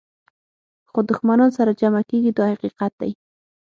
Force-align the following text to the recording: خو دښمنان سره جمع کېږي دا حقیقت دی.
خو 0.91 0.99
دښمنان 1.09 1.49
سره 1.57 1.77
جمع 1.81 2.01
کېږي 2.09 2.31
دا 2.37 2.45
حقیقت 2.53 2.91
دی. 3.01 3.11